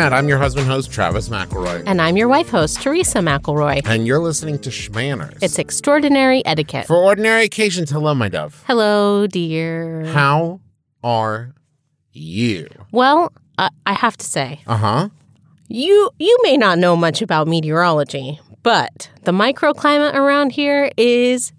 [0.00, 0.18] Internet.
[0.18, 1.82] I'm your husband host, Travis McElroy.
[1.86, 3.82] And I'm your wife host, Teresa McElroy.
[3.84, 5.36] And you're listening to Shmanners.
[5.42, 6.86] It's extraordinary etiquette.
[6.86, 7.90] For ordinary occasions.
[7.90, 8.64] Hello, my dove.
[8.66, 10.06] Hello, dear.
[10.06, 10.60] How
[11.04, 11.52] are
[12.12, 12.68] you?
[12.92, 15.08] Well, uh, I have to say, Uh huh.
[15.68, 21.52] you you may not know much about meteorology, but the microclimate around here is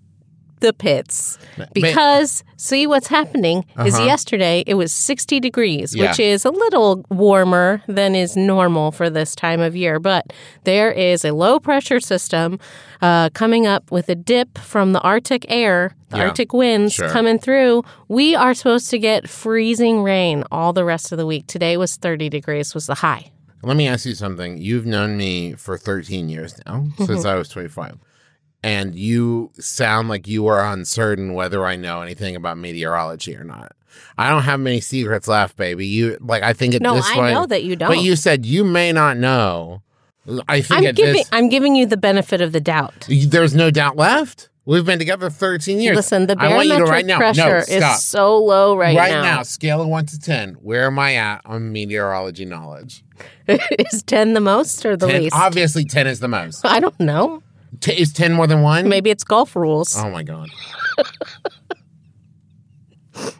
[0.61, 1.37] the pits.
[1.73, 4.05] Because see what's happening is Uh-huh.
[4.05, 6.09] yesterday it was 60 degrees, Yeah.
[6.09, 10.31] which is a little warmer than is normal for this time of year, but
[10.63, 12.59] there is a low pressure system
[13.01, 16.23] uh, coming up with a dip from the Arctic air, the Yeah.
[16.25, 17.09] Arctic winds Sure.
[17.09, 17.83] coming through.
[18.07, 21.47] We are supposed to get freezing rain all the rest of the week.
[21.47, 23.31] Today was 30 degrees was the high.
[23.63, 24.57] Let me ask you something.
[24.57, 27.97] You've known me for 13 years now, since I was 25.
[28.63, 33.71] And you sound like you are uncertain whether I know anything about meteorology or not.
[34.17, 35.87] I don't have many secrets left, baby.
[35.87, 37.33] You like I think at No, this I point.
[37.33, 37.89] know that you don't.
[37.89, 39.81] But you said you may not know.
[40.47, 43.07] I think I'm at giving this I'm giving you the benefit of the doubt.
[43.27, 44.49] there's no doubt left.
[44.63, 45.95] We've been together 13 years.
[45.95, 47.17] Listen, the I want you to barometric right now.
[47.17, 49.21] pressure no, is so low right, right now.
[49.23, 50.53] now, scale of one to ten.
[50.61, 53.03] Where am I at on meteorology knowledge?
[53.47, 55.35] is 10 the most or the 10, least?
[55.35, 56.63] obviously, ten is the most.
[56.63, 57.41] I don't know.
[57.79, 58.89] T- is ten more than one?
[58.89, 59.95] Maybe it's golf rules.
[59.97, 60.49] Oh my god.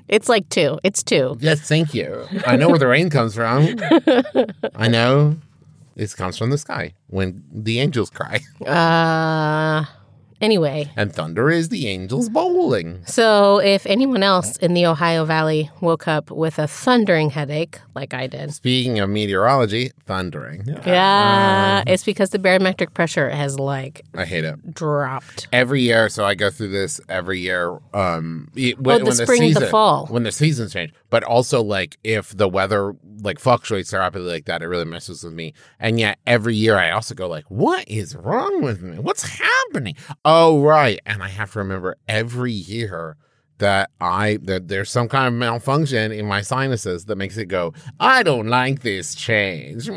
[0.08, 0.80] It's like 2.
[0.84, 1.38] It's 2.
[1.40, 2.26] Yes, thank you.
[2.46, 3.66] I know where the rain comes from.
[4.76, 5.38] I know
[5.96, 9.86] it comes from the sky when the angels cry, Uh
[10.42, 13.04] anyway, and thunder is the angels bowling.
[13.06, 18.14] so if anyone else in the Ohio Valley woke up with a thundering headache like
[18.14, 20.64] I did, Speaking of meteorology, thundering.
[20.86, 24.74] yeah, it's because the barometric pressure has like I hate it.
[24.74, 25.48] dropped.
[25.54, 29.68] every year so i go through this every year um y- Oh, the spring, the
[29.68, 30.06] fall.
[30.08, 34.64] when the seasons change but also like if the weather like fluctuates rapidly like that
[34.64, 38.16] it really messes with me and yet every year i also go like what is
[38.16, 39.96] wrong with me what's happening
[40.26, 43.16] oh right and i have to remember every year
[43.60, 47.76] that I that there's some kind of malfunction in my sinuses that makes it go,
[48.00, 49.88] I don't like this change.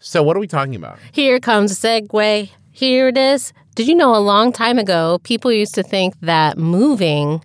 [0.00, 0.98] So what are we talking about?
[1.12, 2.50] Here comes a segue.
[2.78, 3.52] Here it is.
[3.74, 7.42] Did you know a long time ago, people used to think that moving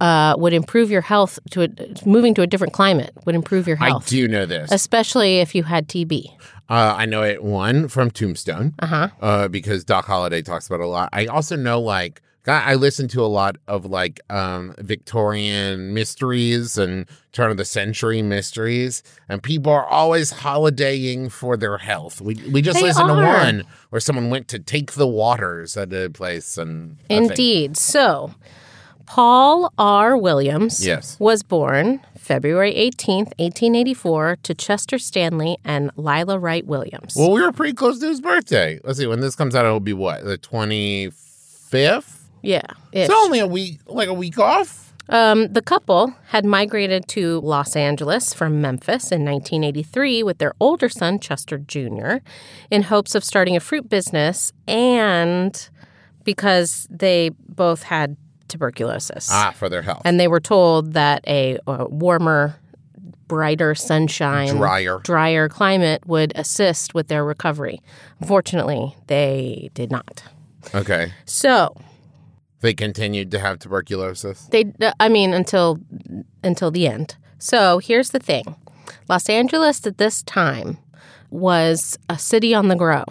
[0.00, 1.68] uh, would improve your health to a,
[2.08, 4.70] moving to a different climate would improve your health, I do know this.
[4.70, 6.26] especially if you had TB.
[6.68, 9.08] Uh, I know it one from Tombstone Uh-huh.
[9.20, 11.08] uh, because Doc Holliday talks about it a lot.
[11.12, 17.06] I also know like I listen to a lot of like um, Victorian mysteries and
[17.32, 22.20] turn of the century mysteries, and people are always holidaying for their health.
[22.20, 23.20] We we just they listened are.
[23.20, 28.34] to one where someone went to take the waters at a place, and indeed, so
[29.06, 30.16] Paul R.
[30.16, 31.18] Williams yes.
[31.18, 37.14] was born February 18th, 1884, to Chester Stanley and Lila Wright Williams.
[37.16, 38.80] Well, we were pretty close to his birthday.
[38.82, 42.15] Let's see, when this comes out, it'll be what, the 25th?
[42.42, 42.62] Yeah.
[42.92, 44.86] It's only a week, like a week off.
[45.08, 50.88] Um, the couple had migrated to Los Angeles from Memphis in 1983 with their older
[50.88, 52.16] son, Chester Jr.,
[52.70, 55.68] in hopes of starting a fruit business and
[56.24, 58.16] because they both had
[58.48, 59.28] tuberculosis.
[59.30, 60.02] Ah, for their health.
[60.04, 62.56] And they were told that a, a warmer,
[63.28, 64.98] brighter sunshine, drier.
[65.04, 67.80] drier climate would assist with their recovery.
[68.20, 70.24] Unfortunately, they did not.
[70.74, 71.12] Okay.
[71.24, 71.76] So
[72.66, 74.48] they continued to have tuberculosis.
[74.50, 75.78] they, I mean, until
[76.42, 77.14] until the end.
[77.38, 78.56] So here's the thing:
[79.08, 80.76] Los Angeles at this time
[81.30, 83.04] was a city on the grow.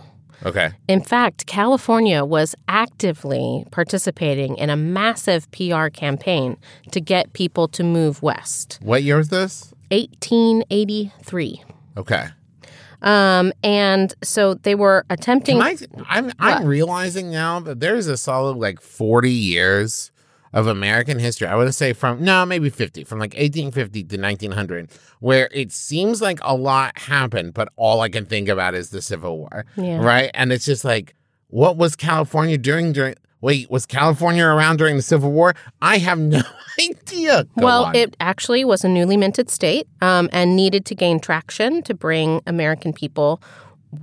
[0.46, 0.72] Okay.
[0.90, 6.58] In fact, California was actively participating in a massive PR campaign
[6.92, 8.78] to get people to move west.
[8.82, 9.74] What year was this?
[9.92, 11.64] 1883.
[11.96, 12.28] Okay.
[13.02, 15.62] Um, and so they were attempting.
[15.62, 15.78] I,
[16.08, 20.12] I'm I'm realizing now that there's a solid like 40 years
[20.54, 21.48] of American history.
[21.48, 24.90] I would say from no, maybe 50, from like 1850 to 1900,
[25.20, 29.02] where it seems like a lot happened, but all I can think about is the
[29.02, 29.98] Civil War, Yeah.
[30.02, 30.32] right?
[30.34, 31.14] And it's just like,
[31.50, 33.16] what was California doing during?
[33.46, 35.54] Wait, was California around during the Civil War?
[35.80, 36.42] I have no
[36.80, 37.44] idea.
[37.44, 37.96] Go well, on.
[37.96, 42.42] it actually was a newly minted state um, and needed to gain traction to bring
[42.48, 43.40] American people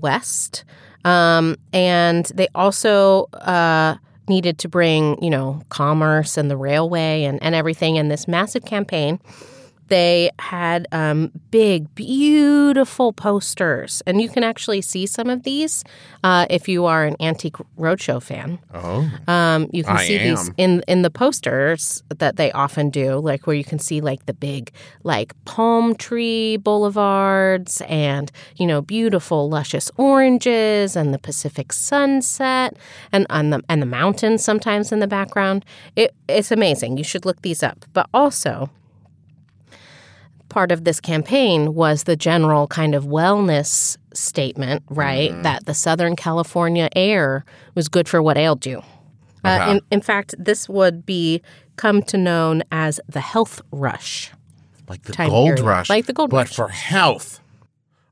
[0.01, 0.63] west.
[1.05, 3.97] Um, and they also uh,
[4.29, 7.99] needed to bring, you know, commerce and the railway and, and everything.
[7.99, 9.19] And this massive campaign
[9.93, 14.03] they had um, big, beautiful posters.
[14.07, 15.85] And you can actually see some of these
[16.25, 18.59] uh, if you are an Antique Roadshow fan.
[18.73, 19.11] Oh.
[19.29, 23.47] Um, you can I see these in in the posters that they often do, like
[23.47, 24.73] where you can see like the big
[25.03, 32.79] like palm tree boulevards and you know beautiful luscious oranges and the Pacific sunset
[33.13, 35.67] and on the and the mountains sometimes in the background.
[35.97, 36.97] It, it's amazing.
[36.97, 37.85] You should look these up.
[37.93, 38.71] But also.
[40.53, 45.31] Part of this campaign was the general kind of wellness statement, right?
[45.31, 45.43] Mm-hmm.
[45.43, 47.45] That the Southern California air
[47.75, 48.83] was good for what ailed you.
[49.45, 49.71] Uh, Okay.
[49.73, 51.41] in, in fact, this would be
[51.77, 54.31] come to known as the health rush.
[54.89, 55.65] Like the gold period.
[55.65, 55.89] rush.
[55.89, 56.55] Like the gold but rush.
[56.55, 57.41] for health.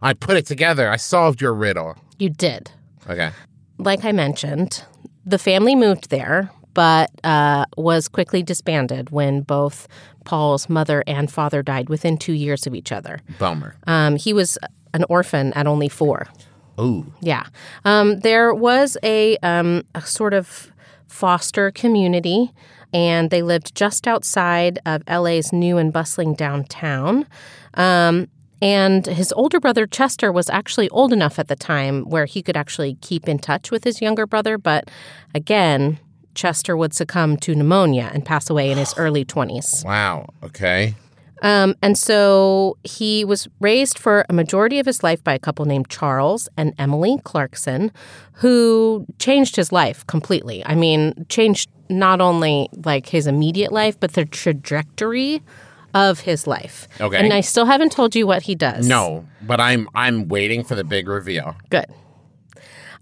[0.00, 0.88] I put it together.
[0.90, 1.94] I solved your riddle.
[2.18, 2.70] You did.
[3.08, 3.30] Okay.
[3.78, 4.82] Like I mentioned,
[5.26, 9.88] the family moved there, but uh, was quickly disbanded when both
[10.24, 13.20] Paul's mother and father died within two years of each other.
[13.38, 13.76] Bummer.
[13.86, 14.58] Um, he was
[14.94, 16.26] an orphan at only four.
[16.80, 17.12] Ooh.
[17.20, 17.44] Yeah.
[17.84, 20.72] Um, there was a, um, a sort of
[21.06, 22.52] foster community,
[22.92, 27.26] and they lived just outside of LA's new and bustling downtown.
[27.74, 28.28] Um,
[28.62, 32.56] and his older brother, Chester, was actually old enough at the time where he could
[32.56, 34.58] actually keep in touch with his younger brother.
[34.58, 34.90] But
[35.34, 35.98] again,
[36.34, 39.84] Chester would succumb to pneumonia and pass away in his early 20s.
[39.84, 40.28] Wow.
[40.42, 40.94] Okay.
[41.42, 45.64] Um, and so he was raised for a majority of his life by a couple
[45.64, 47.92] named Charles and Emily Clarkson,
[48.34, 50.64] who changed his life completely.
[50.66, 55.42] I mean, changed not only like his immediate life, but the trajectory
[55.94, 56.88] of his life.
[57.00, 57.16] Okay.
[57.16, 58.86] And I still haven't told you what he does.
[58.86, 61.56] No, but I'm I'm waiting for the big reveal.
[61.70, 61.86] Good.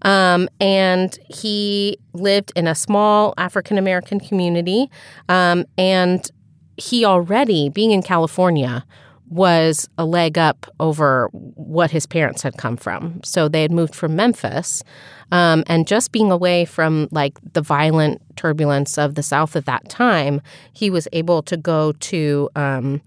[0.03, 4.89] Um, and he lived in a small African American community.
[5.27, 6.29] Um, and
[6.77, 8.85] he already, being in California,
[9.29, 13.21] was a leg up over what his parents had come from.
[13.23, 14.83] So they had moved from Memphis.
[15.31, 19.87] Um, and just being away from like the violent turbulence of the South at that
[19.87, 20.41] time,
[20.73, 23.01] he was able to go to um,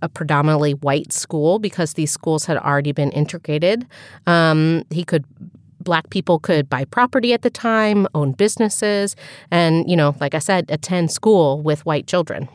[0.00, 3.86] a predominantly white school because these schools had already been integrated.
[4.26, 5.26] Um, he could
[5.80, 9.16] black people could buy property at the time, own businesses,
[9.50, 12.48] and you know, like I said, attend school with white children.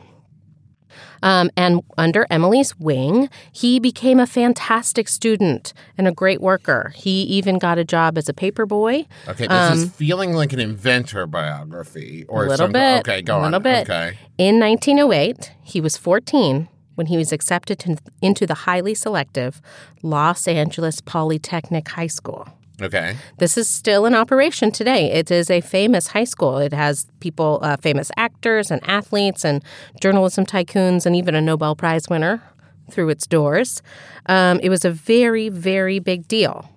[1.24, 6.92] Um, and under Emily's wing, he became a fantastic student and a great worker.
[6.94, 9.06] He even got a job as a paper boy.
[9.26, 12.98] Okay, this is feeling like an inventor biography or Um, A little some- bit.
[13.00, 13.44] Okay, go a on.
[13.44, 13.88] little bit.
[13.90, 14.18] Okay.
[14.38, 19.60] In 1908, he was 14 when he was accepted to, into the highly selective
[20.02, 22.46] Los Angeles Polytechnic High School.
[22.82, 23.16] Okay.
[23.38, 25.12] This is still in operation today.
[25.12, 26.58] It is a famous high school.
[26.58, 29.62] It has people, uh, famous actors and athletes and
[30.00, 32.42] journalism tycoons, and even a Nobel Prize winner
[32.90, 33.80] through its doors.
[34.26, 36.68] Um, it was a very, very big deal.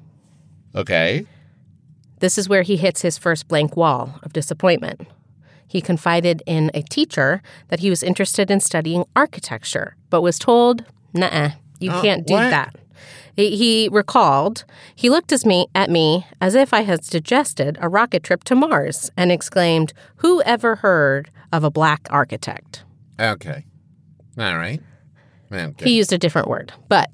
[0.76, 1.26] Okay.
[2.20, 5.02] This is where he hits his first blank wall of disappointment.
[5.68, 10.86] He confided in a teacher that he was interested in studying architecture, but was told,
[11.14, 11.50] nah,
[11.80, 12.50] you Oh, can't do what?
[12.52, 12.76] that.
[13.36, 14.66] He, recalled,
[14.96, 18.56] he looked as me, at me as if I had suggested a rocket trip to
[18.56, 22.84] Mars and exclaimed, Who ever heard of a black architect?
[23.20, 23.66] Okay.
[24.38, 24.82] All right.
[25.52, 25.86] Okay.
[25.86, 27.14] He used a different word, but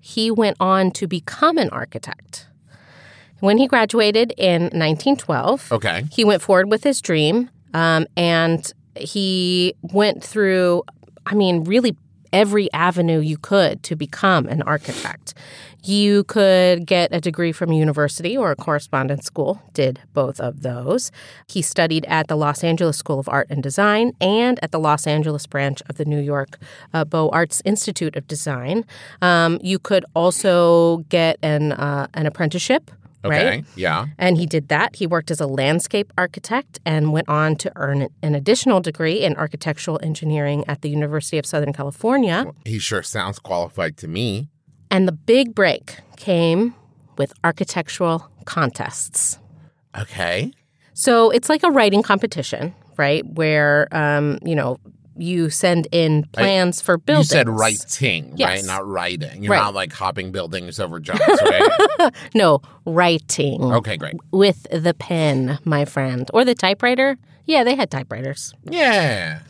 [0.00, 2.46] he went on to become an architect.
[3.40, 6.04] When he graduated in 1912, okay.
[6.10, 10.82] he went forward with his dream um, and he went through,
[11.26, 11.96] I mean, really
[12.32, 15.34] every avenue you could to become an architect.
[15.84, 20.62] You could get a degree from a university or a correspondence school, did both of
[20.62, 21.12] those.
[21.46, 25.06] He studied at the Los Angeles School of Art and Design and at the Los
[25.06, 26.58] Angeles branch of the New York
[26.92, 28.84] uh, Beaux Arts Institute of Design.
[29.22, 32.90] Um, you could also get an, uh, an apprenticeship.
[33.24, 33.48] Okay.
[33.48, 33.64] Right?
[33.74, 34.06] Yeah.
[34.16, 34.96] And he did that.
[34.96, 39.34] He worked as a landscape architect and went on to earn an additional degree in
[39.36, 42.46] architectural engineering at the University of Southern California.
[42.64, 44.48] He sure sounds qualified to me.
[44.90, 46.74] And the big break came
[47.16, 49.38] with architectural contests.
[49.98, 50.52] Okay.
[50.94, 53.26] So it's like a writing competition, right?
[53.26, 54.78] Where, um, you know,
[55.18, 57.30] you send in plans for buildings.
[57.30, 58.64] You said writing, right?
[58.64, 59.42] Not writing.
[59.42, 59.62] You're Right.
[59.62, 62.12] not like hopping buildings over jumps, right?
[62.34, 64.14] No, writing okay, great.
[64.30, 66.30] with the pen, my friend.
[66.32, 67.16] Or the typewriter.
[67.44, 68.54] Yeah, they had typewriters.
[68.64, 69.40] Yeah.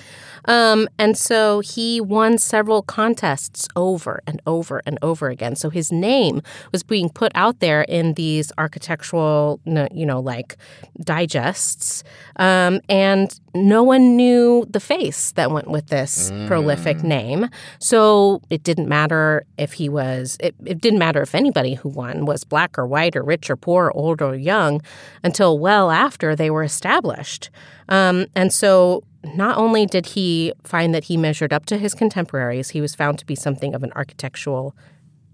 [0.49, 5.55] Um, and so he won several contests over and over and over again.
[5.55, 9.61] So his name was being put out there in these architectural,
[9.93, 10.57] you know, like
[11.05, 12.03] digests.
[12.37, 16.47] Um, and no one knew the face that went with this mm.
[16.49, 17.49] prolific name.
[17.79, 22.25] So it didn't matter if he was, it, it didn't matter if anybody who won
[22.25, 24.81] was black or white or rich or poor, or old or young,
[25.23, 27.51] until well after they were established.
[27.89, 29.05] Um, and so
[29.37, 33.19] not only did he find that he measured up to his contemporaries, he was found
[33.19, 34.77] to be something of an architectural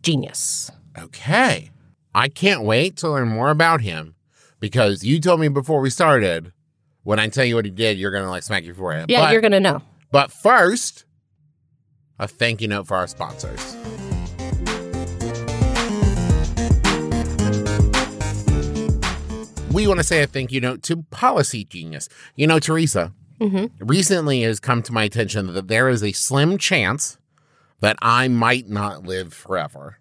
[0.02, 0.70] genius.
[0.98, 1.70] Okay.
[2.14, 4.14] I can't wait to learn more about him
[4.60, 6.52] because you told me before we started
[7.02, 9.10] when I tell you what he did, you're going to like smack your forehead.
[9.10, 9.82] Yeah, but, you're going to know.
[10.10, 11.04] But first,
[12.18, 13.76] a thank you note for our sponsors.
[19.72, 22.08] We want to say a thank you note to Policygenius.
[22.36, 23.66] You know, Teresa, mm-hmm.
[23.84, 27.18] recently it has come to my attention that there is a slim chance
[27.80, 29.98] that I might not live forever.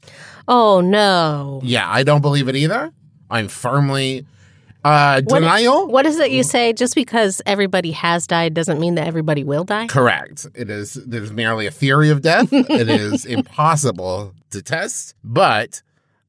[0.47, 1.59] Oh, no.
[1.63, 2.93] Yeah, I don't believe it either.
[3.29, 4.25] I'm firmly
[4.83, 5.83] uh, denial.
[5.83, 6.73] What, what is it you say?
[6.73, 9.87] Just because everybody has died doesn't mean that everybody will die?
[9.87, 10.47] Correct.
[10.53, 12.49] It is, it is merely a theory of death.
[12.51, 15.81] it is impossible to test, but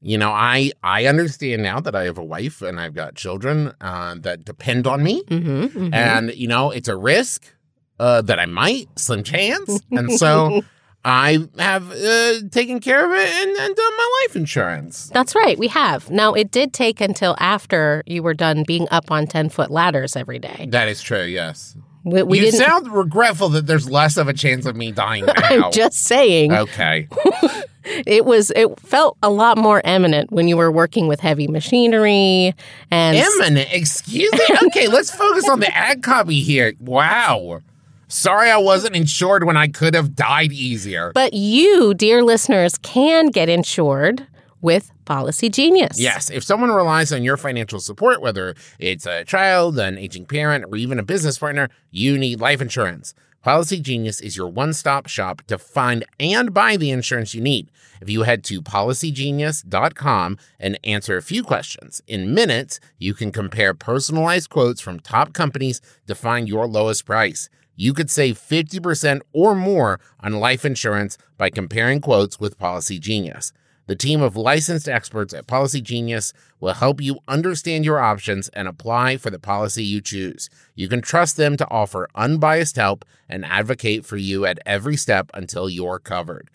[0.05, 3.73] you know i i understand now that i have a wife and i've got children
[3.81, 5.93] uh, that depend on me mm-hmm, mm-hmm.
[5.93, 7.51] and you know it's a risk
[7.99, 10.61] uh, that i might slim chance and so
[11.05, 15.57] i have uh, taken care of it and, and, done my life insurance that's right
[15.57, 19.49] we have now it did take until after you were done being up on 10
[19.49, 23.89] foot ladders every day that is true yes we, we you sound regretful that there's
[23.89, 25.33] less of a chance of me dying now.
[25.37, 26.53] I'm just saying.
[26.53, 27.07] Okay.
[27.85, 32.53] it was it felt a lot more eminent when you were working with heavy machinery
[32.91, 33.69] and eminent.
[33.71, 34.57] Excuse me.
[34.67, 36.73] Okay, let's focus on the ad copy here.
[36.79, 37.61] Wow.
[38.07, 41.11] Sorry I wasn't insured when I could have died easier.
[41.13, 44.27] But you, dear listeners, can get insured
[44.61, 45.93] with Policygenius.
[45.97, 46.29] Yes.
[46.29, 50.75] If someone relies on your financial support, whether it's a child, an aging parent, or
[50.75, 53.13] even a business partner, you need life insurance.
[53.45, 57.71] Policygenius is your one stop shop to find and buy the insurance you need.
[58.01, 63.75] If you head to policygenius.com and answer a few questions, in minutes, you can compare
[63.75, 67.47] personalized quotes from top companies to find your lowest price.
[67.75, 73.51] You could save 50% or more on life insurance by comparing quotes with Policygenius.
[73.87, 79.17] The team of licensed experts at Policygenius will help you understand your options and apply
[79.17, 80.49] for the policy you choose.
[80.73, 85.29] You can trust them to offer unbiased help and advocate for you at every step
[85.35, 86.49] until you're covered.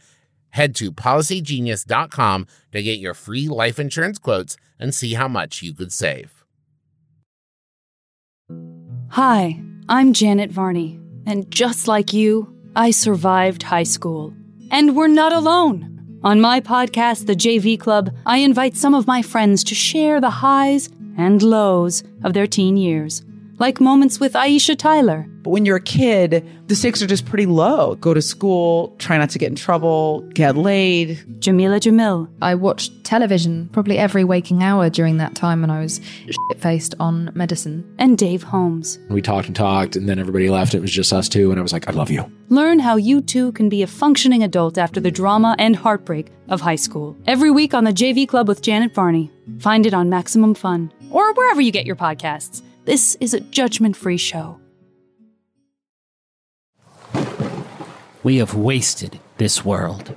[0.50, 5.72] Head to policygenius.com to get your free life insurance quotes and see how much you
[5.72, 6.44] could save.
[9.10, 14.32] Hi, I'm Janet Varney, and just like you, I survived high school.
[14.72, 15.99] And we're not alone.
[16.22, 20.28] On my podcast, The JV Club, I invite some of my friends to share the
[20.28, 23.24] highs and lows of their teen years,
[23.58, 25.26] like moments with Aisha Tyler.
[25.42, 27.94] But when you're a kid, the stakes are just pretty low.
[27.96, 31.18] Go to school, try not to get in trouble, get laid.
[31.40, 32.28] Jameela Jamil.
[32.42, 36.94] I watched television probably every waking hour during that time when I was shit faced
[37.00, 37.90] on medicine.
[37.98, 38.98] And Dave Holmes.
[39.08, 40.74] We talked and talked, and then everybody left.
[40.74, 42.30] It was just us two, and I was like, I love you.
[42.50, 46.60] Learn how you too can be a functioning adult after the drama and heartbreak of
[46.60, 47.16] high school.
[47.26, 49.30] Every week on the JV Club with Janet Varney.
[49.60, 52.62] Find it on Maximum Fun or wherever you get your podcasts.
[52.84, 54.59] This is a judgment free show.
[58.22, 60.14] We have wasted this world.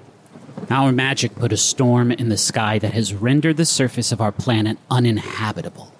[0.69, 4.33] Our magic put a storm in the sky that has rendered the surface of our
[4.33, 5.93] planet uninhabitable.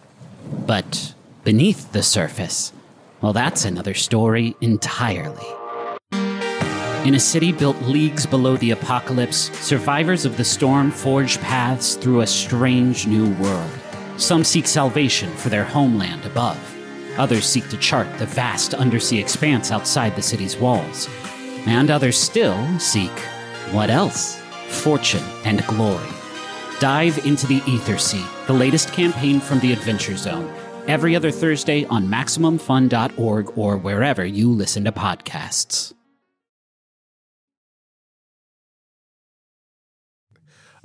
[0.66, 1.14] But
[1.46, 2.74] beneath the surface,
[3.22, 5.46] well, that's another story entirely.
[7.08, 12.20] In a city built leagues below the apocalypse, survivors of the storm forge paths through
[12.20, 13.72] a strange new world.
[14.18, 16.60] Some seek salvation for their homeland above.
[17.18, 21.08] Others seek to chart the vast undersea expanse outside the city's walls
[21.65, 23.12] and others still seek
[23.74, 24.39] what else?
[24.67, 26.08] Fortune and glory.
[26.79, 30.48] Dive into the Ethersea, the latest campaign from the Adventure Zone,
[30.88, 35.93] every other Thursday on MaximumFun.org or wherever you listen to podcasts.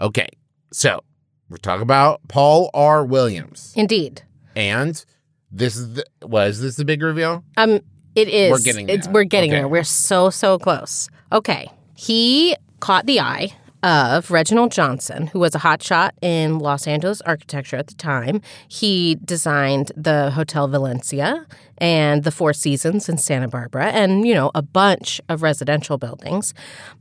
[0.01, 0.29] Okay,
[0.73, 1.03] so
[1.51, 3.05] we're talking about Paul R.
[3.05, 3.75] Williams.
[3.77, 4.23] Indeed.
[4.57, 5.05] And
[5.51, 7.45] this is the, was this the big reveal?
[7.59, 7.81] Um,
[8.19, 8.51] it is.
[8.51, 9.01] We're getting there.
[9.11, 9.61] We're getting okay.
[9.61, 9.69] there.
[9.69, 11.09] We're so, so close.
[11.33, 11.71] Okay.
[11.95, 17.77] He caught the eye of Reginald Johnson, who was a hotshot in Los Angeles architecture
[17.77, 18.41] at the time.
[18.67, 21.47] He designed the Hotel Valencia
[21.79, 26.55] and the Four Seasons in Santa Barbara and, you know, a bunch of residential buildings.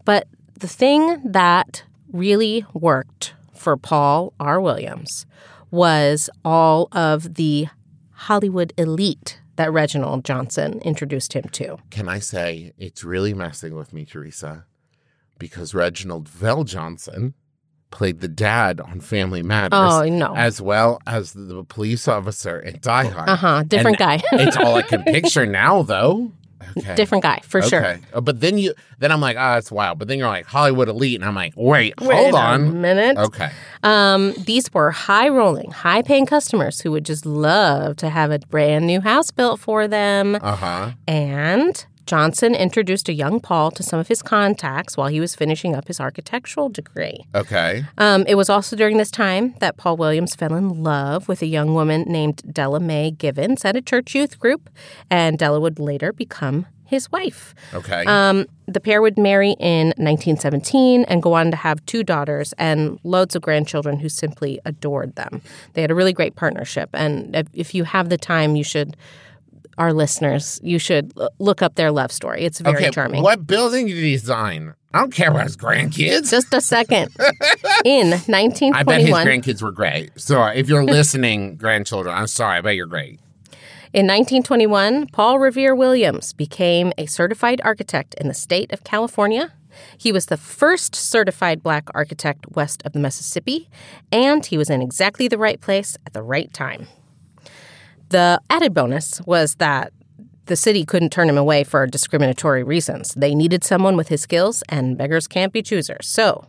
[0.05, 0.27] But
[0.59, 4.61] the thing that really worked for Paul R.
[4.61, 5.25] Williams
[5.71, 7.67] was all of the
[8.11, 11.77] Hollywood elite that Reginald Johnson introduced him to.
[11.91, 14.65] Can I say it's really messing with me, Teresa?
[15.37, 17.33] Because Reginald VelJohnson
[17.91, 19.79] played the dad on Family Matters.
[19.79, 20.35] Oh, no.
[20.35, 23.29] As well as the police officer in Die Hard.
[23.29, 23.63] Uh huh.
[23.63, 24.27] Different And guy.
[24.33, 26.31] it's all I can picture now, though.
[26.77, 26.95] Okay.
[26.95, 27.79] Different guy, for sure.
[27.85, 27.99] Okay.
[28.13, 29.99] Uh, But then you, then I'm like, oh, that's wild.
[29.99, 32.81] But then you're like Hollywood elite, and I'm like, wait, Wait hold a on.
[32.81, 33.17] minute.
[33.17, 33.51] Okay.
[33.83, 38.39] Um, these were high rolling, high paying customers who would just love to have a
[38.39, 40.35] brand new house built for them.
[40.41, 40.91] Uh huh.
[41.07, 45.75] And Johnson introduced a young Paul to some of his contacts while he was finishing
[45.75, 47.25] up his architectural degree.
[47.35, 47.83] Okay.
[47.97, 51.45] Um, it was also during this time that Paul Williams fell in love with a
[51.45, 54.69] young woman named Della Mae Givens at a church youth group,
[55.09, 57.53] and Della would later become his wife.
[57.73, 58.05] Okay.
[58.05, 62.97] Um, the pair would marry in 1917 and go on to have two daughters and
[63.03, 65.41] loads of grandchildren who simply adored them.
[65.73, 68.97] They had a really great partnership, and if, if you have the time, you should.
[69.77, 72.43] Our listeners, you should l- look up their love story.
[72.43, 72.89] It's very okay.
[72.91, 73.23] charming.
[73.23, 74.73] What building did he design?
[74.93, 76.31] I don't care about his grandkids.
[76.31, 77.15] Just a second.
[77.85, 78.73] In 1921.
[78.75, 80.11] I bet his grandkids were great.
[80.19, 82.57] So uh, if you're listening, grandchildren, I'm sorry.
[82.57, 83.19] I bet you're great.
[83.93, 89.53] In 1921, Paul Revere Williams became a certified architect in the state of California.
[89.97, 93.69] He was the first certified black architect west of the Mississippi,
[94.11, 96.87] and he was in exactly the right place at the right time.
[98.09, 99.91] The added bonus was that
[100.47, 103.13] the city couldn't turn him away for discriminatory reasons.
[103.13, 106.07] They needed someone with his skills, and beggars can't be choosers.
[106.07, 106.47] So,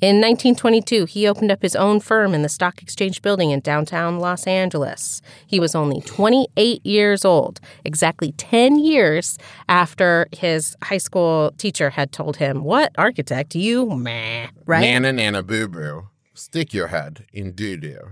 [0.00, 4.18] in 1922, he opened up his own firm in the Stock Exchange building in downtown
[4.18, 5.20] Los Angeles.
[5.46, 9.38] He was only 28 years old, exactly 10 years
[9.68, 13.54] after his high school teacher had told him, What architect?
[13.54, 14.80] You meh, right?
[14.80, 16.08] Nana Nana Boo Boo.
[16.34, 18.10] Stick your head in doo doo.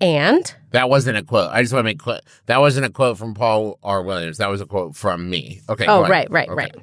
[0.00, 1.50] And That wasn't a quote.
[1.52, 2.20] I just want to make clear.
[2.46, 4.02] That wasn't a quote from Paul R.
[4.02, 4.38] Williams.
[4.38, 5.60] That was a quote from me.
[5.68, 5.86] Okay.
[5.86, 6.54] Oh, right, right, Okay.
[6.56, 6.74] right.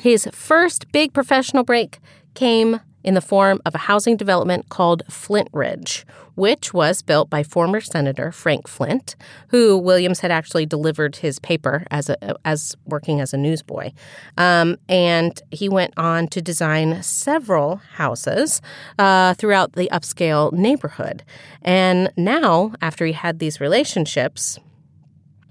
[0.00, 1.98] His first big professional break
[2.34, 7.80] came in the form of a housing development called Flintridge, which was built by former
[7.80, 9.16] Senator Frank Flint,
[9.48, 13.90] who Williams had actually delivered his paper as a as working as a newsboy.
[14.36, 18.60] Um, and he went on to design several houses
[18.98, 21.22] uh, throughout the upscale neighborhood.
[21.62, 24.58] And now, after he had these relationships,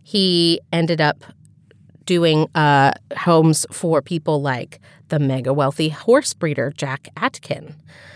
[0.03, 1.23] he ended up
[2.05, 4.79] doing uh, homes for people like
[5.11, 7.75] the mega wealthy horse breeder Jack Atkin.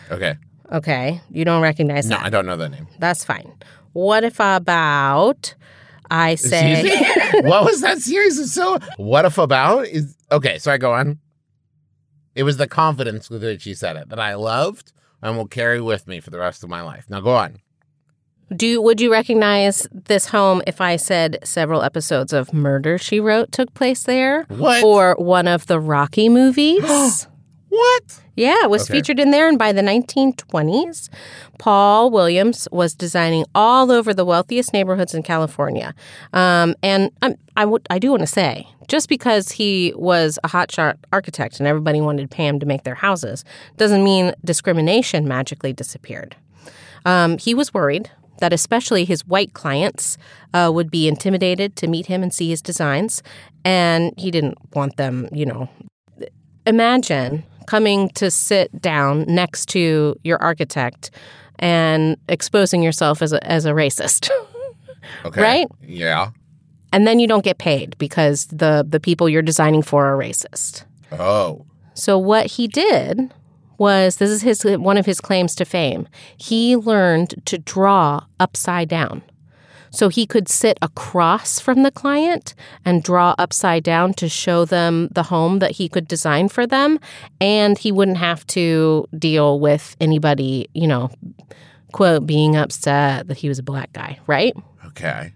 [0.10, 0.36] Okay.
[0.72, 2.26] Okay, you don't recognize No, that.
[2.26, 2.88] I don't know that name.
[2.98, 3.54] That's fine.
[3.94, 5.54] What if about
[6.10, 6.90] I say
[7.42, 8.80] what was that series of so?
[8.98, 10.58] What if about is okay?
[10.58, 11.20] So I go on.
[12.34, 15.80] It was the confidence with which you said it that I loved and will carry
[15.82, 17.06] with me for the rest of my life.
[17.10, 17.60] Now go on.
[18.56, 23.52] Do would you recognize this home if I said several episodes of Murder She Wrote
[23.52, 24.44] took place there?
[24.50, 24.84] What?
[24.84, 27.28] Or one of the Rocky movies?
[27.68, 28.22] What?
[28.38, 28.94] Yeah, it was Okay.
[28.94, 29.50] featured in there.
[29.50, 31.10] And by the 1920s,
[31.60, 35.94] Paul Williams was designing all over the wealthiest neighborhoods in California.
[36.32, 37.36] Um, and I'm,
[37.90, 42.32] I, do want to say, just because he was a hotshot architect and everybody wanted
[42.32, 43.44] Pam to make their houses,
[43.76, 46.38] doesn't mean discrimination magically disappeared.
[47.06, 50.18] Um, he was worried that especially his white clients
[50.54, 53.24] uh, would be intimidated to meet him and see his designs,
[53.64, 55.70] and he didn't want them, you know.
[56.66, 61.12] Imagine coming to sit down next to your architect
[61.60, 64.30] and exposing yourself as a, as a racist.
[65.24, 65.40] Okay.
[65.40, 65.68] Right?
[65.84, 66.32] Yeah.
[66.92, 70.84] and then you don't get paid because the, the people you're designing for are racist.
[71.12, 71.64] Oh.
[71.94, 73.32] So what he did
[73.78, 76.08] was this is his one of his claims to fame.
[76.38, 79.22] He learned to draw upside down.
[79.92, 85.08] So he could sit across from the client and draw upside down to show them
[85.14, 87.00] the home that he could design for them
[87.40, 91.12] and he wouldn't have to deal with anybody, you know,
[91.94, 94.54] quote being upset that he was a black guy, right?
[94.88, 95.32] Okay.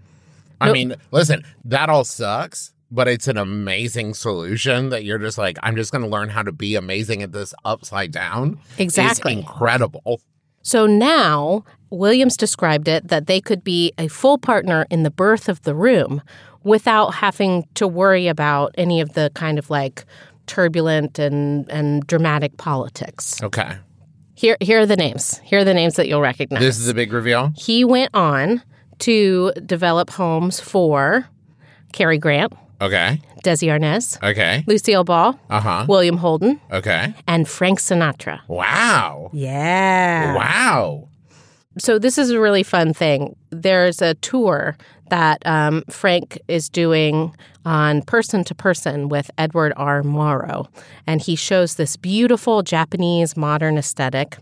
[0.59, 5.37] I No- mean, listen, that all sucks, but it's an amazing solution that you're just
[5.37, 8.59] like, I'm just going to learn how to be amazing at this upside down.
[8.71, 9.33] It's Exactly.
[9.33, 10.21] incredible.
[10.61, 15.47] So now Williams described it that they could be a full partner in the birth
[15.49, 16.21] of the room
[16.63, 20.05] without having to worry about any of the kind of like
[20.47, 23.41] turbulent and, and dramatic politics.
[23.41, 23.77] Okay.
[24.35, 25.37] Here, here are the names.
[25.43, 26.61] Here are the names that you'll recognize.
[26.61, 27.53] This is a big reveal.
[27.55, 28.61] he went on
[28.99, 31.27] to develop homes for
[31.93, 33.21] Cary Grant, Okay.
[33.43, 34.63] Desi Arnaz, Okay.
[34.67, 35.85] Lucille Ball, Uh huh.
[35.87, 37.13] William Holden, Okay.
[37.27, 38.39] and Frank Sinatra.
[38.47, 39.29] Wow.
[39.33, 40.35] Yeah.
[40.35, 41.09] Wow.
[41.77, 43.35] So this is a really fun thing.
[43.51, 44.77] There's a tour
[45.09, 50.01] that um, Frank is doing on person to person with Edward R.
[50.03, 50.67] Murrow,
[51.07, 54.37] and he shows this beautiful Japanese modern aesthetic,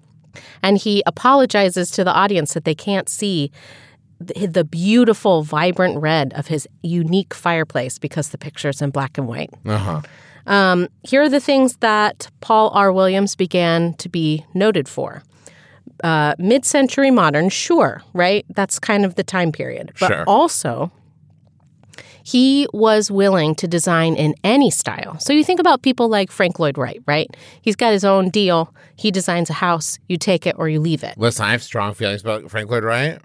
[0.64, 3.52] and he apologizes to the audience that they can't see
[4.20, 9.50] the, beautiful, vibrant red of his unique fireplace because the picture's in black and white.
[9.66, 10.02] Uh huh.
[10.48, 12.92] Um, here are the things that Paul R.
[12.92, 15.24] Williams began to be noted for.
[16.04, 18.46] Uh, Mid century modern, sure, right?
[18.50, 19.92] That's kind of the time period.
[20.00, 20.24] But Sure.
[20.28, 20.92] also,
[22.24, 25.18] he was willing to design in any style.
[25.20, 27.28] So you think about people like Frank Lloyd Wright, right?
[27.62, 28.74] He's got his own deal.
[28.96, 31.18] He designs a house, you take it or you leave it.
[31.18, 33.20] Listen, I have strong feelings about Frank Lloyd Wright.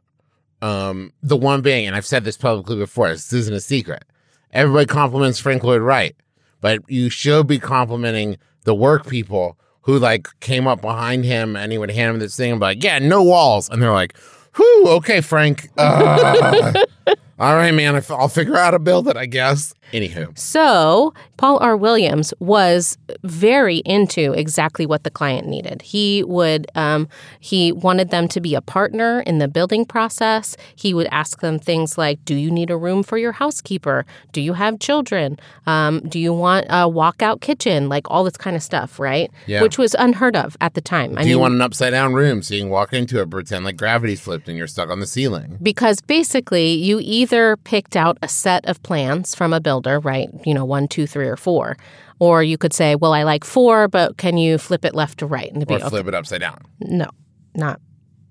[0.62, 4.05] Um, the one being, and I've said this publicly before, this isn't a secret.
[4.53, 6.16] Everybody compliments Frank Lloyd Wright,
[6.61, 11.72] but you should be complimenting the work people who like came up behind him and
[11.72, 13.68] he would hand him this thing and be like, yeah, no walls.
[13.68, 14.16] And they're like,
[14.57, 15.68] whew, okay, Frank.
[15.77, 16.72] Uh,
[17.42, 19.74] all right, man, I- I'll figure out a build it, I guess.
[19.92, 21.76] Anywho, So, Paul R.
[21.76, 25.83] Williams was very into exactly what the client needed.
[25.83, 27.09] He would, um,
[27.40, 30.57] he wanted them to be a partner in the building process.
[30.76, 34.07] He would ask them things like, "Do you need a room for your housekeeper?
[34.33, 35.38] Do you have children?
[35.66, 37.90] Um, do you want a walkout kitchen?
[37.90, 39.31] Like all this kind of stuff, right?
[39.46, 39.61] Yeah.
[39.61, 41.16] Which was unheard of at the time.
[41.16, 43.76] do you want an upside down room so you can walk into it, pretend like
[43.76, 45.59] gravity's flipped and you're stuck on the ceiling?
[45.62, 47.32] because basically you either
[47.64, 50.29] picked out a set of plans from a builder, right?
[50.45, 51.77] You know, one, two, three, or four.
[52.18, 55.27] Or you could say, well, I like four, but can you flip it left to
[55.27, 55.49] right?
[55.49, 55.88] And it'd be Or okay.
[55.88, 56.61] flip it upside down.
[56.81, 57.07] No,
[57.55, 57.81] not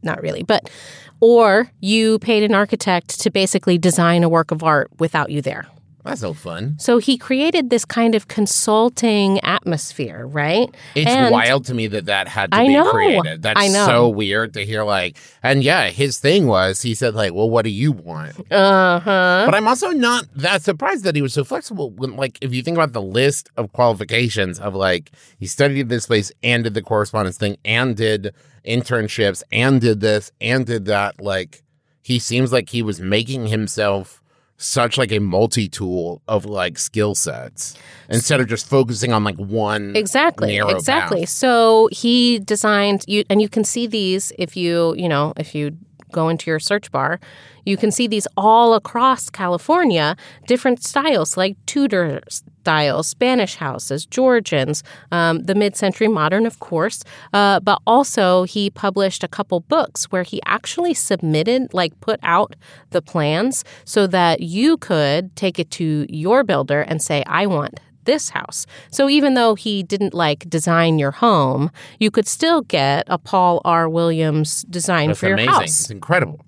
[0.03, 0.43] not really.
[0.43, 0.69] But
[1.19, 5.67] or you paid an architect to basically design a work of art without you there.
[6.03, 6.75] That's no fun.
[6.79, 10.67] So he created this kind of consulting atmosphere, right?
[10.95, 12.89] It's And- wild to me that that had to I be know.
[12.91, 13.41] created.
[13.43, 13.85] That's I know.
[13.85, 14.83] so weird to hear.
[14.83, 19.43] Like, and yeah, his thing was he said like, "Well, what do you want?" Uh-huh.
[19.45, 21.91] But I'm also not that surprised that he was so flexible.
[21.91, 26.07] When like, if you think about the list of qualifications of like, he studied this
[26.07, 28.33] place and did the correspondence thing and did
[28.65, 31.21] internships and did this and did that.
[31.21, 31.63] Like,
[32.01, 34.21] he seems like he was making himself
[34.61, 37.75] such like a multi-tool of like skill sets
[38.09, 40.57] instead of just focusing on like one Exactly.
[40.57, 41.21] Exactly.
[41.21, 41.29] path.
[41.29, 45.77] So he designed you and you can see these if you, you know, if you
[46.11, 47.19] go into your search bar,
[47.65, 50.15] you can see these all across California,
[50.47, 57.03] different styles like Tudor styles, Spanish houses, Georgians, um, the mid-century modern, of course.
[57.33, 62.55] Uh, but also he published a couple books where he actually submitted, like put out
[62.91, 67.79] the plans so that you could take it to your builder and say, I want
[68.05, 68.65] this house.
[68.91, 73.61] So even though he didn't like design your home, you could still get a Paul
[73.65, 73.89] R.
[73.89, 75.53] Williams design That's for your amazing.
[75.53, 75.81] house.
[75.81, 76.45] It's incredible.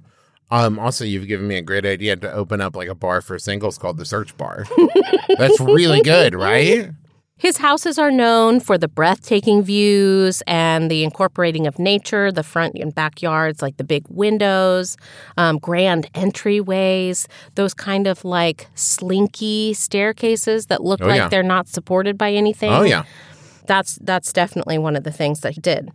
[0.52, 3.40] Um, also, you've given me a great idea to open up like a bar for
[3.40, 4.66] singles called the Search Bar.
[5.38, 6.92] That's really good, right?
[7.44, 12.76] His houses are known for the breathtaking views and the incorporating of nature, the front
[12.80, 14.96] and backyards, like the big windows,
[15.36, 21.28] um, grand entryways, those kind of like slinky staircases that look Oh, like yeah.
[21.28, 22.72] they're not supported by anything.
[22.72, 23.04] Oh yeah.
[23.68, 25.92] that's that's definitely one of the things that he did.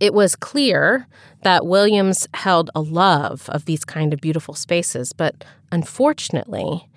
[0.00, 1.06] It was clear
[1.42, 6.88] that Williams held a love of these kind of beautiful spaces, but unfortunately,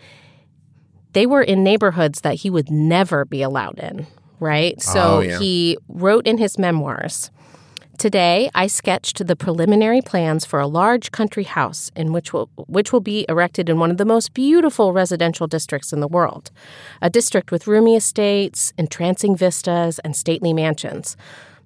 [1.13, 4.07] they were in neighborhoods that he would never be allowed in,
[4.39, 4.81] right?
[4.81, 5.39] So Oh, yeah.
[5.39, 7.31] he wrote in his memoirs
[7.99, 12.91] Today, I sketched the preliminary plans for a large country house in which will which
[12.91, 16.49] will be erected in one of the most beautiful residential districts in the world,
[17.01, 21.15] a district with roomy estates, entrancing vistas, and stately mansions.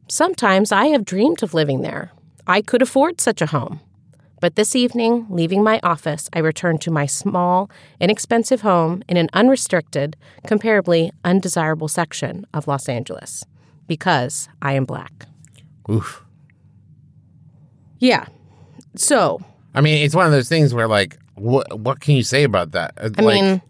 [0.10, 2.12] Sometimes I have dreamed of living there.
[2.46, 3.80] I could afford such a home.
[4.40, 7.70] But this evening, leaving my office, I returned to my small,
[8.00, 13.44] inexpensive home in an unrestricted, comparably undesirable section of Los Angeles
[13.88, 15.26] because I am black.
[15.90, 16.24] Oof.
[18.00, 18.26] Yeah.
[18.96, 19.42] So,
[19.74, 22.72] I mean, it's one of those things where like, what what can you say about
[22.72, 22.94] that?
[22.98, 23.62] I like, mean,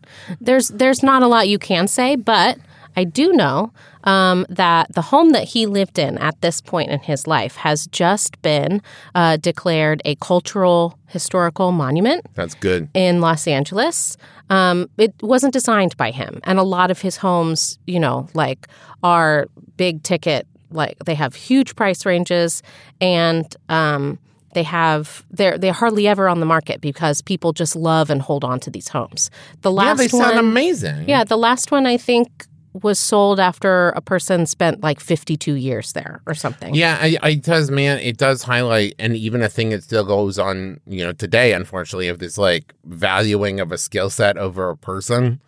[0.42, 2.58] there's there's not a lot you can say, but
[2.96, 3.72] I do know
[4.08, 7.86] um, that the home that he lived in at this point in his life has
[7.88, 8.82] just been
[9.14, 12.90] uh, declared a cultural historical monument that's good.
[12.96, 14.18] in Los Angeles.
[14.50, 18.68] Um, it wasn't designed by him, and a lot of his homes, you know, like
[19.04, 22.62] are big ticket like they have huge price ranges
[23.00, 24.18] and um,
[24.54, 28.44] they have they're they're hardly ever on the market because people just love and hold
[28.44, 29.30] on to these homes.
[29.62, 31.08] The Yeah, last they sound one, amazing.
[31.08, 32.47] yeah, the last one I think
[32.84, 36.74] was sold after a person spent like 52 years there or something.
[36.76, 38.00] Yeah, I, I- it does, man.
[38.00, 42.08] It does highlight, and even a thing that still goes on, you know, today, unfortunately,
[42.08, 45.40] of this like valuing of a skill set over a person.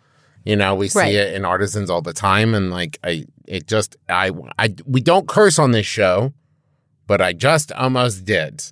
[0.44, 1.14] You know, we see Right.
[1.14, 5.28] it in artisans all the time, and like, I, it just, I, I, we don't
[5.28, 6.32] curse on this show,
[7.06, 8.62] but I just almost did.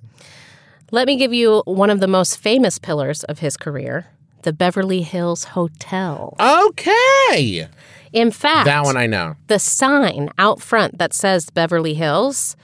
[0.91, 4.07] Let me give you one of the most famous pillars of his career,
[4.41, 6.35] the Beverly Hills Hotel.
[6.39, 7.67] Okay,
[8.13, 9.35] In fact, that one I know.
[9.47, 12.55] the sign out front that says Beverly Hills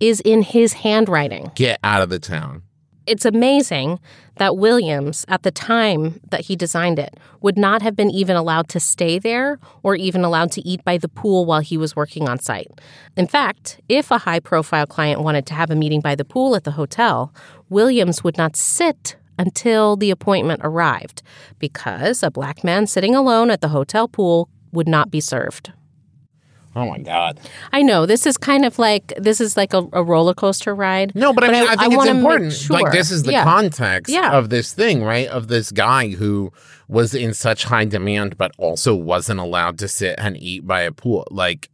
[0.00, 1.50] is in his handwriting.
[1.54, 2.62] Get out of the town.
[3.06, 4.00] It's amazing
[4.36, 8.68] that Williams, at the time that he designed it, would not have been even allowed
[8.70, 12.28] to stay there or even allowed to eat by the pool while he was working
[12.28, 12.68] on site.
[13.16, 16.56] In fact, if a high profile client wanted to have a meeting by the pool
[16.56, 17.32] at the hotel,
[17.68, 21.22] Williams would not sit until the appointment arrived
[21.58, 25.72] because a black man sitting alone at the hotel pool would not be served.
[26.76, 27.40] Oh my god.
[27.72, 31.12] I know this is kind of like this is like a, a roller coaster ride.
[31.14, 32.52] No, but, I mean, I, think it's important.
[32.52, 32.78] sure.
[32.78, 33.44] Like, this is the Yeah.
[33.44, 34.32] context Yeah.
[34.32, 35.26] of this thing, right?
[35.28, 36.52] Of this guy who
[36.86, 40.92] was in such high demand, but also wasn't allowed to sit and eat by a
[40.92, 41.26] pool.
[41.30, 41.70] Like,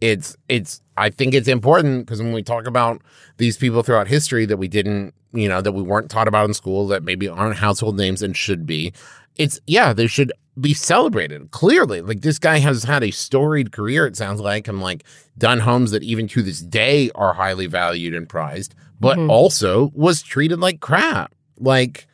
[0.00, 3.02] it's, it's, I think it's important because when we talk about
[3.36, 6.54] these people throughout history that we didn't, you know, that we weren't taught about in
[6.54, 8.92] school, that maybe aren't household names and should be,
[9.36, 12.00] it's, yeah, they should be celebrated clearly.
[12.00, 15.04] Like, this guy has had a storied career, it sounds like, and like
[15.38, 19.30] done homes that even to this day are highly valued and prized, but Mm-hmm.
[19.30, 21.32] also was treated like crap.
[21.58, 22.06] Like,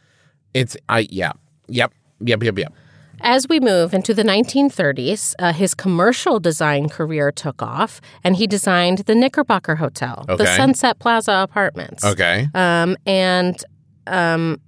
[0.55, 1.33] it's, I, yeah,
[1.68, 2.75] yep, yep, yep, yep.
[3.20, 8.46] As we move into the 1930s, uh, his commercial design career took off, and he
[8.46, 12.05] designed the Knickerbocker Hotel, the Sunset Plaza Apartments.
[12.05, 12.48] Okay.
[12.55, 13.62] Um, and
[14.07, 14.61] um,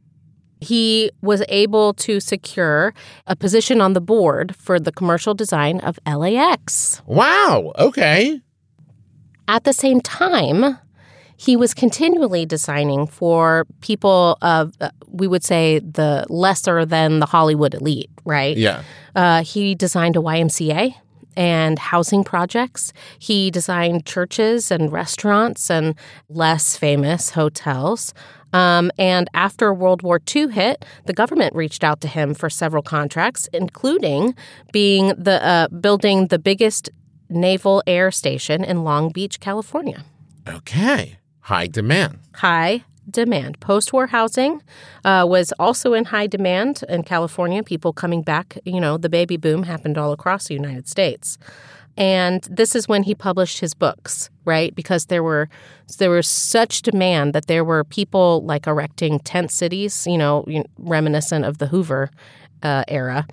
[0.61, 2.95] he was able to secure
[3.27, 7.03] a position on the board for the commercial design of LAX.
[7.07, 7.73] Wow.
[7.79, 8.41] Okay.
[9.47, 10.79] At the same time,
[11.37, 17.27] he was continually designing for people of, uh, we would say, the lesser than the
[17.27, 18.57] Hollywood elite, right?
[18.57, 18.83] Yeah.
[19.15, 20.95] Uh, he designed a YMCA
[21.37, 22.93] and housing projects.
[23.19, 25.95] He designed churches and restaurants and
[26.29, 28.13] less famous hotels.
[28.53, 32.83] Um, and after World War II hit, the government reached out to him for several
[32.83, 34.35] contracts, including
[34.73, 36.91] being the uh, building the biggest
[37.29, 40.05] naval air station in Long Beach, California.
[40.49, 41.19] Okay.
[41.41, 42.19] High demand.
[42.35, 43.61] High demand.
[43.61, 44.63] Post war housing
[45.05, 47.63] uh, was also in high demand in California.
[47.63, 51.39] People coming back, you know, the baby boom happened all across the United States.
[51.97, 54.73] And this is when he published his books, right?
[54.73, 55.49] Because there were
[55.99, 60.45] there was such demand that there were people like erecting tent cities, you know,
[60.79, 62.11] reminiscent of the Hoover
[62.63, 63.27] uh, era.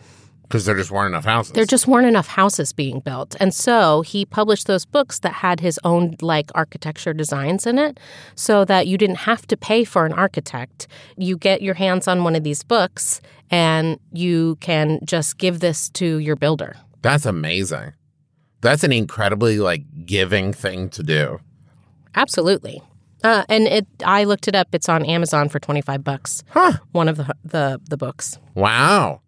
[0.48, 1.54] Because there just weren't enough houses.
[1.54, 3.36] There just weren't enough houses being built.
[3.40, 8.00] And so he published those books that had his own like architecture designs in it
[8.36, 10.88] so that you didn't have to pay for an architect.
[11.18, 15.90] You get your hands on one of these books and you can just give this
[15.92, 16.76] to your builder.
[17.02, 17.94] That's amazing.
[18.62, 21.40] That's an incredibly like giving thing to do.
[22.16, 22.82] Absolutely.
[23.24, 24.70] Uh, and it I looked it up.
[24.74, 26.44] It's on Amazon for 25 bucks.
[26.50, 26.74] Huh.
[26.92, 28.38] One of the the the books.
[28.54, 29.22] Wow.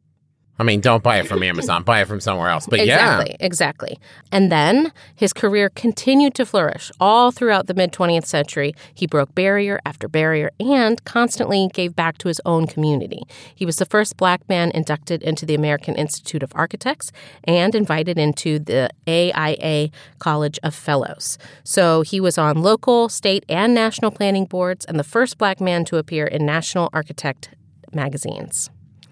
[0.59, 1.83] I mean, don't buy it from Amazon.
[1.83, 2.67] buy it from somewhere else.
[2.67, 3.99] But yeah, Exactly, exactly.
[4.31, 8.73] And then his career continued to flourish all throughout the mid 20th century.
[8.93, 13.21] He broke barrier after barrier and constantly gave back to his own community.
[13.53, 17.11] He was the first black man inducted into the American Institute of Architects
[17.43, 19.89] and invited into the AIA
[20.19, 21.37] College of Fellows.
[21.63, 25.85] So he was on local, state, and national planning boards and the first black man
[25.85, 27.49] to appear in national architect
[27.93, 28.69] magazines.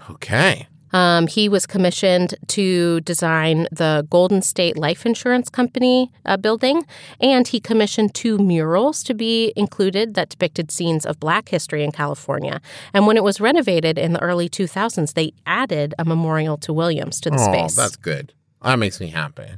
[0.10, 0.68] Okay.
[0.94, 6.86] Um, he was commissioned to design the Golden State Life Insurance Company uh, building,
[7.20, 11.92] and he commissioned two murals to be included that depicted scenes of Black history in
[11.92, 12.62] California.
[12.94, 17.20] And when it was renovated in the early 2000s, they added a memorial to Williams
[17.22, 17.76] to the Oh, space.
[17.76, 18.34] that's good.
[18.62, 19.50] That makes me happy.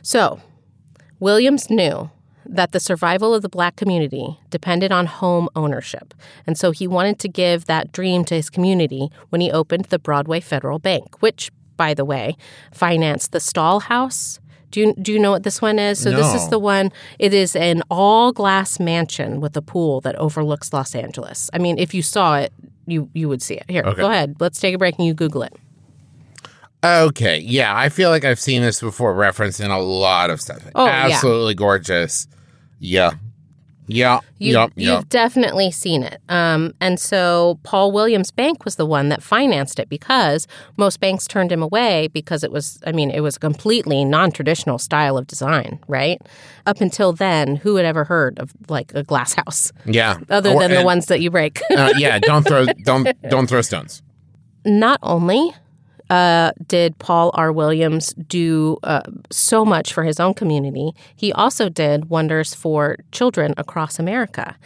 [0.00, 0.40] So,
[1.20, 2.10] Williams knew
[2.46, 6.14] that the survival of the black community depended on home ownership.
[6.46, 9.98] And so he wanted to give that dream to his community when he opened the
[9.98, 12.36] Broadway Federal Bank, which, by the way,
[12.72, 14.40] financed the Stahl House.
[14.70, 15.98] Do you, do you know what this one is?
[16.02, 20.16] So, this is the one, it is an all glass mansion with a pool that
[20.16, 21.50] overlooks Los Angeles.
[21.52, 22.52] I mean, if you saw it,
[22.86, 23.64] you, you would see it.
[23.68, 24.00] Here, Okay.
[24.00, 24.36] go ahead.
[24.40, 25.52] Let's take a break and you Google it.
[26.84, 30.62] Okay, yeah, I feel like I've seen this before referenced in a lot of stuff.
[30.74, 31.08] Oh, yeah.
[31.12, 32.26] Absolutely gorgeous.
[32.80, 33.12] Yeah.
[33.86, 34.20] Yeah.
[34.38, 34.70] You, yep.
[34.76, 35.08] You've Yep.
[35.08, 36.20] definitely seen it.
[36.28, 41.26] Um, and so Paul Williams Bank was the one that financed it because most banks
[41.26, 45.16] turned him away because it was, I mean, it was a completely non traditional style
[45.18, 46.20] of design, right?
[46.66, 50.18] Up until then, who had ever heard of like a glass house Yeah.
[50.30, 51.60] other Or- than the ones that you break?
[51.76, 52.18] uh, yeah.
[52.18, 52.66] Don't throw.
[52.84, 54.02] Don't don't throw stones.
[54.64, 55.52] not only
[56.12, 57.50] uh, did Paul R.
[57.50, 63.54] Williams do uh, so much for his own community, he also did wonders for children
[63.56, 64.58] across America.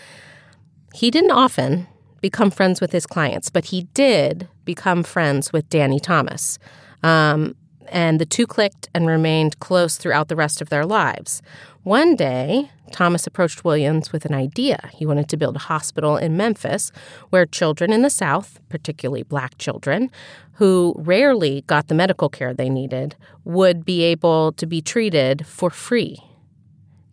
[0.93, 1.87] He didn't often
[2.21, 6.59] become friends with his clients, but he did become friends with Danny Thomas.
[7.05, 7.55] Um,
[7.91, 11.43] and the two clicked and remained close throughout the rest of their lives.
[11.83, 14.91] One day, Thomas approached Williams with an idea.
[14.93, 16.91] He wanted to build a hospital in Memphis
[17.31, 20.11] where children in the South, particularly black children,
[20.55, 25.71] who rarely got the medical care they needed, would be able to be treated for
[25.71, 26.19] free.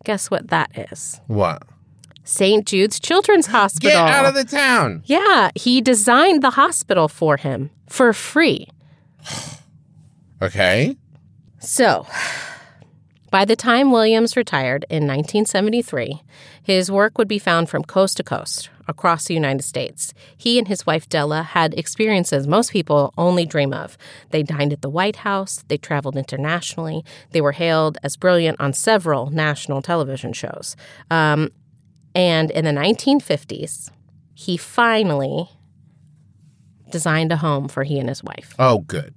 [0.04, 1.20] Guess what that is?
[1.26, 1.62] What?
[2.24, 2.66] St.
[2.66, 3.90] Jude's Children's Hospital.
[3.90, 5.02] Get out of the town.
[5.04, 8.68] yeah, he designed the hospital for him for free.
[10.44, 10.96] Okay.
[11.58, 12.06] So,
[13.30, 16.22] by the time Williams retired in 1973,
[16.62, 20.12] his work would be found from coast to coast across the United States.
[20.36, 23.96] He and his wife Della had experiences most people only dream of.
[24.30, 28.74] They dined at the White House, they traveled internationally, they were hailed as brilliant on
[28.74, 30.76] several national television shows.
[31.10, 31.50] Um,
[32.14, 33.90] and in the 1950s,
[34.34, 35.48] he finally
[36.90, 38.54] designed a home for he and his wife.
[38.58, 39.14] Oh, good.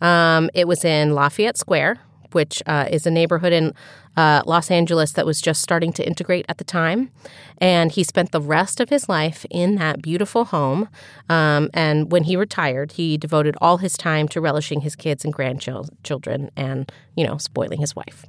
[0.00, 1.98] Um, it was in Lafayette Square,
[2.32, 3.74] which uh, is a neighborhood in
[4.16, 7.10] uh, Los Angeles that was just starting to integrate at the time.
[7.58, 10.88] And he spent the rest of his life in that beautiful home.
[11.28, 15.32] Um, and when he retired, he devoted all his time to relishing his kids and
[15.32, 18.26] grandchildren and, you know, spoiling his wife.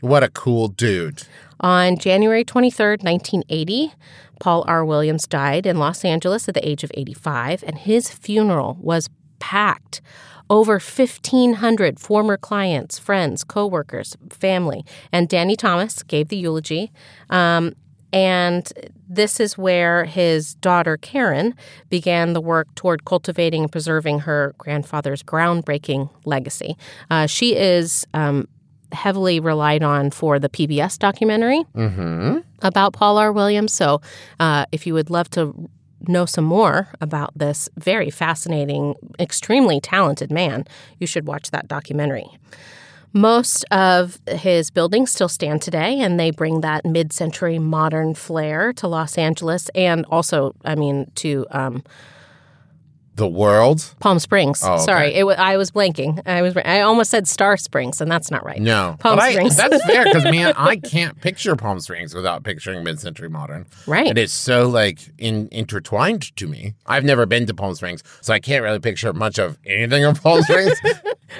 [0.00, 1.22] What a cool dude.
[1.60, 3.92] On January 23rd, 1980,
[4.38, 4.84] Paul R.
[4.84, 10.02] Williams died in Los Angeles at the age of 85, and his funeral was packed.
[10.50, 16.92] Over 1,500 former clients, friends, coworkers, family, and Danny Thomas gave the eulogy.
[17.30, 17.74] Um,
[18.12, 18.72] and
[19.08, 21.54] this is where his daughter, Karen,
[21.90, 26.76] began the work toward cultivating and preserving her grandfather's groundbreaking legacy.
[27.10, 28.46] Uh, she is um,
[28.92, 31.64] heavily relied on for the PBS documentary
[32.62, 33.32] about Paul R.
[33.32, 33.72] Williams.
[33.72, 34.00] So,
[34.38, 35.68] uh, if you would love to
[36.08, 40.66] know some more about this very fascinating, extremely talented man,
[40.98, 42.26] you should watch that documentary.
[43.12, 48.72] Most of his buildings still stand today, and they bring that mid century modern flair
[48.72, 51.84] to Los Angeles and also, I mean, to um,
[53.16, 53.94] The world?
[54.00, 54.60] Palm Springs.
[54.64, 54.82] Oh, okay.
[54.84, 56.20] Sorry, it wa I was blanking.
[56.26, 58.60] I was I almost said Star Springs, and that's not right.
[58.60, 58.96] No.
[58.98, 59.56] Palm But I- Springs.
[59.56, 63.66] that's fair because, man, I can't picture Palm Springs without picturing mid century modern.
[63.86, 64.08] Right.
[64.08, 66.74] It is so, like, in, intertwined to me.
[66.86, 70.20] I've never been to Palm Springs, so I can't really picture much of anything of
[70.22, 70.80] Palm Springs.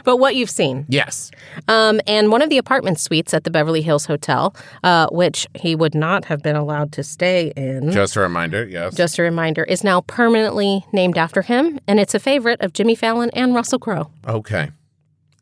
[0.02, 0.86] But what you've seen.
[0.88, 1.30] yes.
[1.68, 5.76] Um, and one of the apartment suites at the Beverly Hills Hotel, uh, which he
[5.76, 8.96] would not have been allowed to stay in, Just a reminder, yes.
[8.96, 11.63] just a reminder, is now permanently named after him.
[11.86, 14.10] And it's a favorite of Jimmy Fallon and Russell Crowe.
[14.26, 14.70] okay.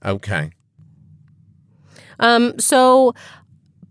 [0.05, 0.51] Okay.
[2.19, 3.15] Um, so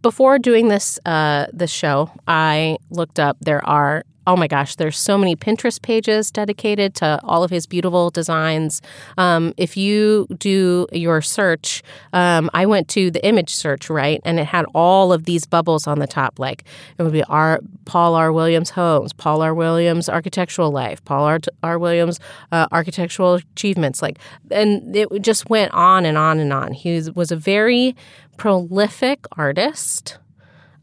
[0.02, 3.38] before doing this uh, this show, I looked up.
[3.42, 7.66] There are oh my gosh, there's so many Pinterest pages dedicated to all of his
[7.66, 8.82] beautiful designs.
[9.18, 11.82] Um, if you do your search,
[12.14, 15.88] um, I went to the image search right, and it had all of these bubbles
[15.88, 16.40] on the top.
[16.40, 16.64] Like
[16.98, 17.60] it would be R.
[17.86, 18.32] Paul R.
[18.32, 19.54] Williams homes, Paul R.
[19.54, 21.40] Williams architectural life, Paul R.
[21.64, 21.80] R.
[21.80, 22.20] Williams
[22.52, 24.02] uh, architectural achievements.
[24.02, 26.74] Like, and it just went on and on and on.
[26.74, 27.96] He was, a very
[28.38, 30.18] prolific artist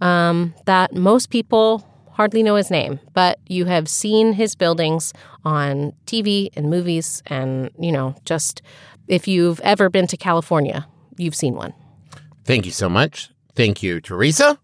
[0.00, 1.87] um, that most people
[2.18, 5.12] hardly know his name, but you have seen his buildings
[5.44, 8.60] on TV and movies, and you know, just
[9.06, 10.84] if you've ever been to California,
[11.16, 11.72] you've seen one.
[12.44, 13.30] Thank you so much.
[13.54, 14.58] Thank you, Teresa,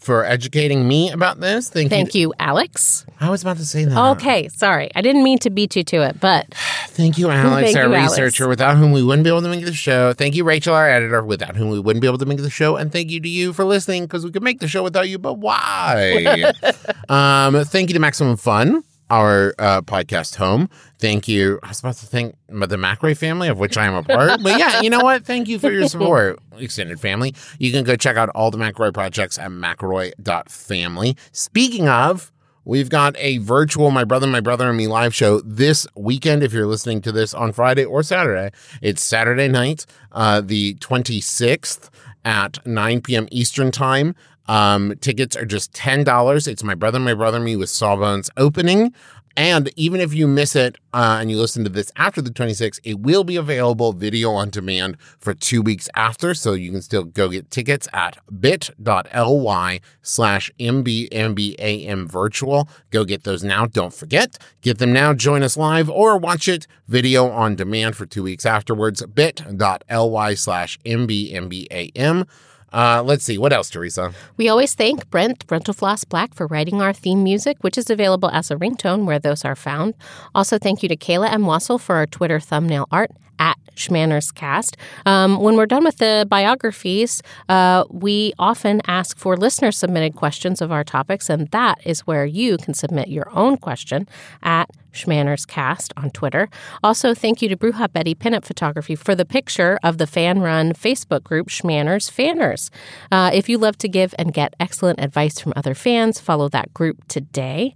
[0.00, 1.68] for educating me about this.
[1.68, 3.04] Thank, Thank you, Alex.
[3.20, 4.10] I was about to say that.
[4.12, 6.46] Okay, sorry, I didn't mean to beat you to it, but
[6.88, 8.12] Thank you, Alex, Thank our you, Alex.
[8.12, 10.12] researcher, without whom we wouldn't be able to make the show.
[10.12, 12.76] Thank you, Rachel, our editor, without whom we wouldn't be able to make the show.
[12.76, 15.18] And thank you to you for listening, because we could make the show without you,
[15.18, 16.52] but why?
[17.08, 20.70] um, thank you to Maximum Fun, our uh, podcast home.
[20.98, 21.58] Thank you.
[21.62, 24.40] I was about to thank the McElroy family, of which I am a part.
[24.42, 25.24] but yeah, you know what?
[25.24, 27.34] Thank you for your support, extended family.
[27.58, 31.16] You can go check out all the McElroy projects at McElroy.family.
[31.32, 32.32] Speaking of,
[32.66, 36.42] We've got a virtual My Brother, My Brother and Me live show this weekend.
[36.42, 41.88] If you're listening to this on Friday or Saturday, it's Saturday night, uh, the 26th
[42.24, 43.28] at 9 p.m.
[43.30, 44.14] Eastern Time.
[44.48, 46.48] Um, tickets are just $10.
[46.48, 48.92] It's My Brother, My Brother, Me with Sawbones opening.
[49.36, 52.80] And even if you miss it uh, and you listen to this after the 26th,
[52.82, 56.34] it will be available video on demand for two weeks after.
[56.34, 62.68] So you can still go get tickets at bit.ly slash MBMBAM virtual.
[62.90, 63.66] Go get those now.
[63.66, 65.14] Don't forget, get them now.
[65.14, 69.04] Join us live or watch it video on demand for two weeks afterwards.
[69.06, 72.26] bit.ly slash MBMBAM.
[72.72, 73.38] Uh, let's see.
[73.38, 74.12] What else, Teresa?
[74.36, 78.50] We always thank Brent Brentalfloss Black for writing our theme music, which is available as
[78.50, 79.94] a ringtone where those are found.
[80.34, 81.44] Also, thank you to Kayla M.
[81.44, 83.10] Wasil for our Twitter thumbnail art
[83.40, 84.76] at Shmannerscast.
[85.06, 90.60] Um, when we're done with the biographies, uh, we often ask for listener submitted questions
[90.60, 94.06] of our topics, and that is where you can submit your own question
[94.42, 96.48] at Shmannerscast on Twitter.
[96.82, 100.72] Also, thank you to Bruja Betty Pinup Photography for the picture of the fan run
[100.72, 102.70] Facebook group Shmanners Fanners.
[103.10, 106.74] Uh, if you love to give and get excellent advice from other fans, follow that
[106.74, 107.74] group today.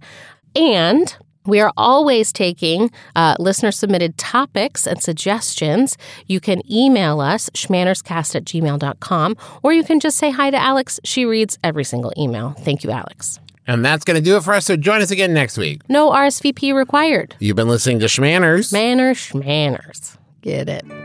[0.55, 1.15] And
[1.45, 5.97] we are always taking uh, listener submitted topics and suggestions.
[6.27, 10.99] You can email us, shmannerscast at gmail.com, or you can just say hi to Alex.
[11.03, 12.51] She reads every single email.
[12.59, 13.39] Thank you, Alex.
[13.67, 14.65] And that's going to do it for us.
[14.65, 15.81] So join us again next week.
[15.89, 17.35] No RSVP required.
[17.39, 18.71] You've been listening to Shmanners.
[18.71, 20.17] Manners, shmanners.
[20.41, 21.04] Get it.